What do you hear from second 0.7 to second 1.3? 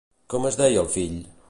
el fill?